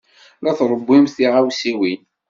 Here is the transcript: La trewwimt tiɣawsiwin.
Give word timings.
La 0.45 0.51
trewwimt 0.57 1.13
tiɣawsiwin. 1.15 2.01